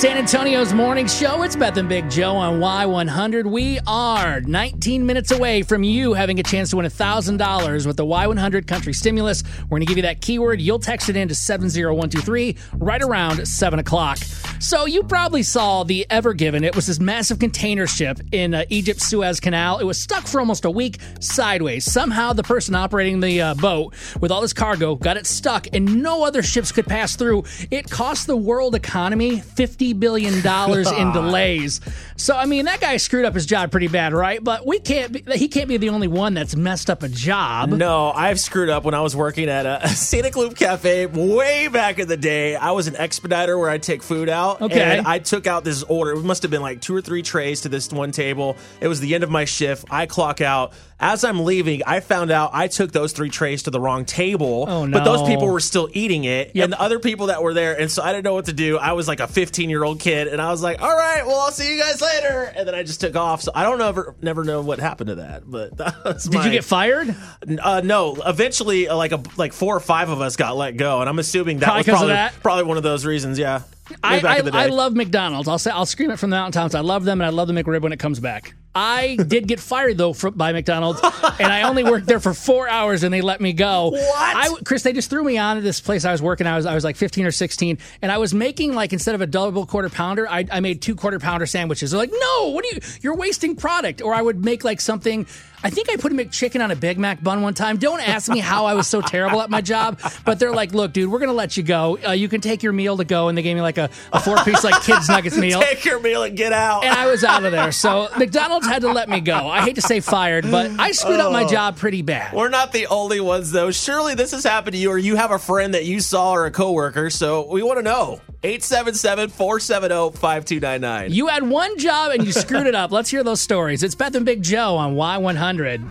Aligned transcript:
San 0.00 0.16
Antonio's 0.16 0.72
morning 0.72 1.06
show. 1.06 1.42
It's 1.42 1.54
Beth 1.54 1.76
and 1.76 1.86
Big 1.86 2.08
Joe 2.08 2.34
on 2.34 2.58
Y100. 2.58 3.44
We 3.44 3.78
are 3.86 4.40
19 4.40 5.04
minutes 5.04 5.30
away 5.30 5.60
from 5.60 5.82
you 5.82 6.14
having 6.14 6.40
a 6.40 6.42
chance 6.42 6.70
to 6.70 6.78
win 6.78 6.86
$1,000 6.86 7.86
with 7.86 7.98
the 7.98 8.06
Y100 8.06 8.66
Country 8.66 8.94
Stimulus. 8.94 9.42
We're 9.64 9.68
going 9.68 9.82
to 9.82 9.86
give 9.86 9.98
you 9.98 10.04
that 10.04 10.22
keyword. 10.22 10.62
You'll 10.62 10.78
text 10.78 11.10
it 11.10 11.18
in 11.18 11.28
to 11.28 11.34
70123 11.34 12.56
right 12.78 13.02
around 13.02 13.46
7 13.46 13.78
o'clock. 13.78 14.16
So 14.60 14.84
you 14.84 15.02
probably 15.02 15.42
saw 15.42 15.84
the 15.84 16.06
Ever 16.10 16.34
Given. 16.34 16.64
It 16.64 16.76
was 16.76 16.86
this 16.86 17.00
massive 17.00 17.38
container 17.38 17.86
ship 17.86 18.20
in 18.30 18.54
uh, 18.54 18.64
Egypt's 18.68 19.06
Suez 19.06 19.40
Canal. 19.40 19.78
It 19.78 19.84
was 19.84 20.00
stuck 20.00 20.26
for 20.26 20.38
almost 20.38 20.64
a 20.64 20.70
week 20.70 20.98
sideways. 21.18 21.90
Somehow 21.90 22.32
the 22.34 22.42
person 22.42 22.74
operating 22.74 23.20
the 23.20 23.40
uh, 23.40 23.54
boat 23.54 23.94
with 24.20 24.30
all 24.30 24.40
this 24.40 24.52
cargo 24.52 24.94
got 24.94 25.16
it 25.16 25.26
stuck 25.26 25.66
and 25.72 26.02
no 26.02 26.24
other 26.24 26.42
ships 26.42 26.72
could 26.72 26.86
pass 26.86 27.16
through. 27.16 27.44
It 27.70 27.90
cost 27.90 28.26
the 28.26 28.36
world 28.36 28.74
economy 28.74 29.40
50 29.40 29.80
$50 29.80 29.98
billion 29.98 30.34
in 30.34 31.12
delays. 31.12 31.80
So, 32.20 32.36
I 32.36 32.44
mean, 32.44 32.66
that 32.66 32.82
guy 32.82 32.98
screwed 32.98 33.24
up 33.24 33.34
his 33.34 33.46
job 33.46 33.70
pretty 33.70 33.88
bad, 33.88 34.12
right? 34.12 34.44
But 34.44 34.66
we 34.66 34.78
can't 34.78 35.10
be, 35.10 35.24
he 35.38 35.48
can't 35.48 35.68
be 35.68 35.78
the 35.78 35.88
only 35.88 36.06
one 36.06 36.34
that's 36.34 36.54
messed 36.54 36.90
up 36.90 37.02
a 37.02 37.08
job. 37.08 37.70
No, 37.70 38.10
I've 38.10 38.38
screwed 38.38 38.68
up 38.68 38.84
when 38.84 38.92
I 38.92 39.00
was 39.00 39.16
working 39.16 39.48
at 39.48 39.64
a 39.64 39.88
Scenic 39.94 40.36
Loop 40.36 40.54
Cafe 40.54 41.06
way 41.06 41.68
back 41.68 41.98
in 41.98 42.08
the 42.08 42.18
day. 42.18 42.56
I 42.56 42.72
was 42.72 42.88
an 42.88 42.96
expediter 42.96 43.56
where 43.58 43.70
I'd 43.70 43.82
take 43.82 44.02
food 44.02 44.28
out. 44.28 44.60
Okay. 44.60 44.98
And 44.98 45.06
I 45.06 45.18
took 45.18 45.46
out 45.46 45.64
this 45.64 45.82
order. 45.84 46.12
It 46.12 46.22
must 46.22 46.42
have 46.42 46.50
been 46.50 46.60
like 46.60 46.82
two 46.82 46.94
or 46.94 47.00
three 47.00 47.22
trays 47.22 47.62
to 47.62 47.70
this 47.70 47.90
one 47.90 48.12
table. 48.12 48.58
It 48.82 48.88
was 48.88 49.00
the 49.00 49.14
end 49.14 49.24
of 49.24 49.30
my 49.30 49.46
shift. 49.46 49.86
I 49.90 50.04
clock 50.04 50.42
out. 50.42 50.74
As 51.02 51.24
I'm 51.24 51.46
leaving, 51.46 51.82
I 51.86 52.00
found 52.00 52.30
out 52.30 52.50
I 52.52 52.68
took 52.68 52.92
those 52.92 53.14
three 53.14 53.30
trays 53.30 53.62
to 53.62 53.70
the 53.70 53.80
wrong 53.80 54.04
table. 54.04 54.66
Oh, 54.68 54.84
no! 54.84 54.98
But 54.98 55.04
those 55.04 55.26
people 55.26 55.48
were 55.48 55.60
still 55.60 55.88
eating 55.94 56.24
it. 56.24 56.54
Yep. 56.54 56.64
And 56.64 56.72
the 56.74 56.80
other 56.80 56.98
people 56.98 57.28
that 57.28 57.42
were 57.42 57.54
there. 57.54 57.80
And 57.80 57.90
so 57.90 58.02
I 58.02 58.12
didn't 58.12 58.24
know 58.24 58.34
what 58.34 58.44
to 58.44 58.52
do. 58.52 58.76
I 58.76 58.92
was 58.92 59.08
like 59.08 59.20
a 59.20 59.26
15 59.26 59.70
year 59.70 59.82
old 59.82 59.98
kid. 59.98 60.28
And 60.28 60.42
I 60.42 60.50
was 60.50 60.62
like, 60.62 60.82
all 60.82 60.94
right, 60.94 61.26
well, 61.26 61.40
I'll 61.40 61.52
see 61.52 61.74
you 61.74 61.80
guys 61.80 62.02
later. 62.02 62.09
And 62.56 62.66
then 62.68 62.74
I 62.74 62.82
just 62.82 63.00
took 63.00 63.16
off. 63.16 63.42
So 63.42 63.52
I 63.54 63.62
don't 63.62 63.78
never, 63.78 64.14
never 64.20 64.44
know 64.44 64.60
what 64.60 64.78
happened 64.78 65.08
to 65.08 65.14
that. 65.16 65.42
But 65.50 65.76
that 65.78 66.28
Did 66.30 66.44
you 66.44 66.50
get 66.50 66.64
fired? 66.64 67.14
uh, 67.62 67.80
no, 67.84 68.16
eventually, 68.26 68.88
uh, 68.88 68.96
like 68.96 69.12
a 69.12 69.22
like 69.36 69.52
four 69.52 69.76
or 69.76 69.80
five 69.80 70.10
of 70.10 70.20
us 70.20 70.36
got 70.36 70.56
let 70.56 70.76
go, 70.76 71.00
and 71.00 71.08
I'm 71.08 71.18
assuming 71.18 71.58
that 71.58 71.66
Probably 71.66 71.78
was 71.78 71.86
probably 71.86 72.08
that? 72.14 72.34
probably 72.42 72.64
one 72.64 72.76
of 72.76 72.82
those 72.82 73.04
reasons. 73.06 73.38
Yeah, 73.38 73.62
I, 74.02 74.20
I, 74.20 74.38
in 74.38 74.44
the 74.44 74.50
day. 74.50 74.58
I 74.58 74.66
love 74.66 74.94
McDonald's. 74.94 75.48
I'll 75.48 75.58
say 75.58 75.70
I'll 75.70 75.86
scream 75.86 76.10
it 76.10 76.18
from 76.18 76.30
the 76.30 76.36
mountaintops. 76.36 76.74
I 76.74 76.80
love 76.80 77.04
them, 77.04 77.20
and 77.20 77.26
I 77.26 77.30
love 77.30 77.48
the 77.48 77.54
McRib 77.54 77.82
when 77.82 77.92
it 77.92 77.98
comes 77.98 78.20
back. 78.20 78.54
I 78.72 79.16
did 79.16 79.48
get 79.48 79.58
fired 79.58 79.98
though 79.98 80.12
from, 80.12 80.34
by 80.34 80.52
McDonald's, 80.52 81.00
and 81.40 81.52
I 81.52 81.62
only 81.62 81.82
worked 81.82 82.06
there 82.06 82.20
for 82.20 82.32
four 82.32 82.68
hours, 82.68 83.02
and 83.02 83.12
they 83.12 83.20
let 83.20 83.40
me 83.40 83.52
go. 83.52 83.90
What? 83.90 84.36
I, 84.36 84.48
Chris? 84.64 84.84
They 84.84 84.92
just 84.92 85.10
threw 85.10 85.24
me 85.24 85.38
on 85.38 85.56
to 85.56 85.62
this 85.62 85.80
place 85.80 86.04
I 86.04 86.12
was 86.12 86.22
working. 86.22 86.46
I 86.46 86.56
was 86.56 86.66
I 86.66 86.74
was 86.74 86.84
like 86.84 86.94
fifteen 86.94 87.26
or 87.26 87.32
sixteen, 87.32 87.78
and 88.00 88.12
I 88.12 88.18
was 88.18 88.32
making 88.32 88.74
like 88.74 88.92
instead 88.92 89.16
of 89.16 89.22
a 89.22 89.26
double 89.26 89.66
quarter 89.66 89.88
pounder, 89.88 90.28
I, 90.28 90.46
I 90.52 90.60
made 90.60 90.82
two 90.82 90.94
quarter 90.94 91.18
pounder 91.18 91.46
sandwiches. 91.46 91.90
They're 91.90 91.98
like, 91.98 92.12
no, 92.12 92.48
what 92.50 92.64
are 92.64 92.68
you? 92.74 92.80
You're 93.00 93.16
wasting 93.16 93.56
product. 93.56 94.02
Or 94.02 94.14
I 94.14 94.22
would 94.22 94.44
make 94.44 94.62
like 94.62 94.80
something. 94.80 95.26
I 95.62 95.70
think 95.70 95.90
I 95.90 95.96
put 95.96 96.12
a 96.12 96.14
McChicken 96.14 96.62
on 96.64 96.70
a 96.70 96.76
Big 96.76 96.98
Mac 96.98 97.22
bun 97.22 97.42
one 97.42 97.52
time. 97.54 97.76
Don't 97.76 98.00
ask 98.00 98.30
me 98.30 98.38
how 98.38 98.64
I 98.66 98.74
was 98.74 98.88
so 98.88 99.00
terrible 99.02 99.42
at 99.42 99.50
my 99.50 99.60
job, 99.60 100.00
but 100.24 100.38
they're 100.38 100.52
like, 100.54 100.72
look, 100.72 100.92
dude, 100.92 101.10
we're 101.10 101.18
gonna 101.18 101.32
let 101.34 101.56
you 101.56 101.62
go. 101.62 101.98
Uh, 102.06 102.12
you 102.12 102.28
can 102.28 102.40
take 102.40 102.62
your 102.62 102.72
meal 102.72 102.96
to 102.96 103.04
go, 103.04 103.28
and 103.28 103.36
they 103.36 103.42
gave 103.42 103.54
me 103.56 103.62
like 103.62 103.76
a, 103.78 103.90
a 104.12 104.20
four 104.20 104.36
piece 104.38 104.64
like 104.64 104.82
kids 104.82 105.08
nuggets 105.10 105.36
meal. 105.36 105.60
Take 105.60 105.84
your 105.84 106.00
meal 106.00 106.22
and 106.22 106.36
get 106.36 106.52
out. 106.52 106.84
and 106.84 106.94
I 106.94 107.06
was 107.10 107.24
out 107.24 107.44
of 107.44 107.52
there. 107.52 107.72
So 107.72 108.08
McDonald's 108.18 108.66
had 108.66 108.82
to 108.82 108.92
let 108.92 109.08
me 109.08 109.20
go. 109.20 109.34
I 109.48 109.60
hate 109.60 109.74
to 109.74 109.82
say 109.82 110.00
fired, 110.00 110.50
but 110.50 110.70
I 110.78 110.92
screwed 110.92 111.20
up 111.20 111.32
my 111.32 111.44
job 111.44 111.76
pretty 111.76 112.02
bad. 112.02 112.32
We're 112.34 112.48
not 112.48 112.72
the 112.72 112.86
only 112.86 113.20
ones, 113.20 113.50
though. 113.50 113.70
Surely 113.70 114.14
this 114.14 114.30
has 114.30 114.44
happened 114.44 114.72
to 114.74 114.78
you, 114.78 114.90
or 114.90 114.98
you 114.98 115.16
have 115.16 115.30
a 115.30 115.38
friend 115.38 115.74
that 115.74 115.84
you 115.84 116.00
saw 116.00 116.32
or 116.32 116.46
a 116.46 116.50
coworker. 116.50 117.10
So 117.10 117.46
we 117.50 117.62
want 117.62 117.78
to 117.78 117.82
know. 117.82 118.20
877 118.42 119.28
470 119.28 120.16
5299. 120.18 121.12
You 121.12 121.26
had 121.26 121.48
one 121.48 121.76
job 121.78 122.12
and 122.12 122.24
you 122.24 122.32
screwed 122.32 122.66
it 122.66 122.74
up. 122.74 122.90
Let's 122.90 123.10
hear 123.10 123.22
those 123.22 123.40
stories. 123.40 123.82
It's 123.82 123.94
Beth 123.94 124.14
and 124.14 124.24
Big 124.24 124.42
Joe 124.42 124.76
on 124.76 124.94
Y100. 124.94 125.86